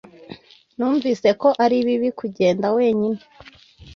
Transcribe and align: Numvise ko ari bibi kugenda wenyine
Numvise 0.75 1.29
ko 1.41 1.49
ari 1.63 1.77
bibi 1.85 2.09
kugenda 2.19 2.67
wenyine 2.77 3.21